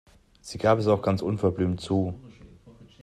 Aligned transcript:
Sie 0.41 0.57
gab 0.57 0.79
es 0.79 0.87
auch 0.87 1.03
ganz 1.03 1.21
unverblümt 1.21 1.79
zu. 1.79 2.15